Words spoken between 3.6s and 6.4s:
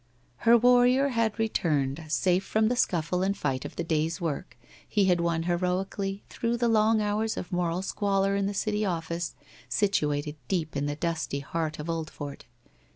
of the day's work, he had won heroically